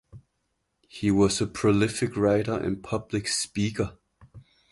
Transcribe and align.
He 0.87 1.11
was 1.11 1.39
a 1.41 1.45
prolific 1.45 2.17
writer 2.17 2.55
and 2.57 2.81
public 2.83 3.27
speaker. 3.27 3.99